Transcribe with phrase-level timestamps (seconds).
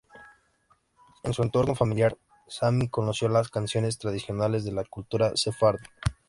[1.21, 2.17] En su entorno familiar,
[2.47, 5.85] Sami conoció las canciones tradicionales de la cultura sefardí.